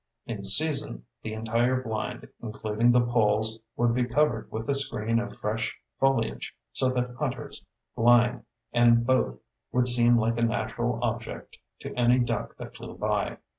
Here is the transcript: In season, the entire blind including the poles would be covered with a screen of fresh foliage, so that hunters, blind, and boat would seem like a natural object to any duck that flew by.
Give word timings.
In 0.25 0.43
season, 0.43 1.05
the 1.21 1.33
entire 1.33 1.79
blind 1.83 2.27
including 2.41 2.91
the 2.91 3.05
poles 3.05 3.59
would 3.77 3.93
be 3.93 4.05
covered 4.05 4.49
with 4.51 4.67
a 4.67 4.73
screen 4.73 5.19
of 5.19 5.37
fresh 5.37 5.77
foliage, 5.99 6.55
so 6.73 6.89
that 6.89 7.15
hunters, 7.19 7.63
blind, 7.95 8.43
and 8.73 9.05
boat 9.05 9.43
would 9.71 9.87
seem 9.87 10.17
like 10.17 10.39
a 10.39 10.43
natural 10.43 10.97
object 11.03 11.59
to 11.81 11.93
any 11.93 12.17
duck 12.17 12.57
that 12.57 12.75
flew 12.75 12.97
by. 12.97 13.37